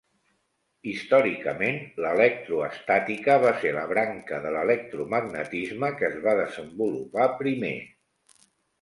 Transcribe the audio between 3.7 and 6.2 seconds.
la branca de l'electromagnetisme que